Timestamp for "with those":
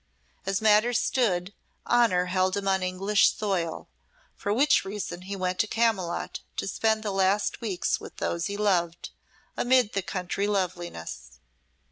7.99-8.47